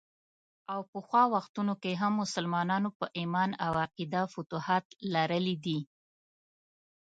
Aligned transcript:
او 0.73 0.81
پخوا 0.91 1.23
وختونو 1.35 1.73
کې 1.81 1.91
هم 2.01 2.13
مسلمانانو 2.23 2.89
په 2.99 3.05
ايمان 3.19 3.49
او 3.65 3.71
عقیده 3.83 4.21
فتوحات 4.33 4.85
لرلي 5.13 5.55
دي. 5.65 5.79